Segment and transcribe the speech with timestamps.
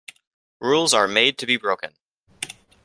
[0.61, 1.93] Rules are made to be broken.